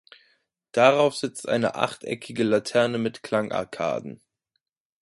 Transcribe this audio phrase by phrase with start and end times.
[0.71, 4.19] Darauf sitzt eine achteckige Laterne mit Klangarkaden.